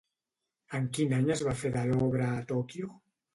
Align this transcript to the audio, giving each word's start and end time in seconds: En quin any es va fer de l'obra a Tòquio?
En 0.77 0.87
quin 0.97 1.13
any 1.17 1.29
es 1.35 1.43
va 1.49 1.53
fer 1.59 1.73
de 1.77 1.85
l'obra 1.91 2.31
a 2.31 2.41
Tòquio? 2.55 2.91